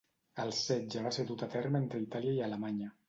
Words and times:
El 0.43 0.53
setge 0.59 1.03
va 1.07 1.11
ser 1.17 1.25
dut 1.31 1.43
a 1.47 1.49
terme 1.57 1.83
entre 1.85 2.01
Itàlia 2.07 2.35
i 2.39 2.43
Alemanya. 2.49 2.91